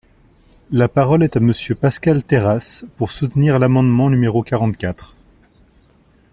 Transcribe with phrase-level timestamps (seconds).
[0.71, 5.15] La parole est à Monsieur Pascal Terrasse, pour soutenir l’amendement numéro quarante-quatre.